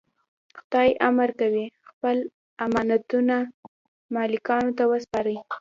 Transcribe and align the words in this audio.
خدای 0.57 0.89
امر 1.09 1.29
کوي 1.39 1.65
خپل 1.89 2.17
امانتونه 2.65 3.35
مالکانو 4.13 4.71
ته 4.77 4.83
وسپارئ. 4.91 5.37